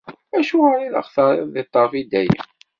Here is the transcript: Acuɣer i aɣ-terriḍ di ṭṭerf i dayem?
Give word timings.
Acuɣer 0.37 0.79
i 0.83 0.89
aɣ-terriḍ 0.99 1.49
di 1.53 1.63
ṭṭerf 1.67 1.91
i 2.01 2.03
dayem? 2.11 2.47